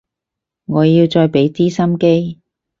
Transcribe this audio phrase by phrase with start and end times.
[0.65, 2.39] 我要再畀啲心機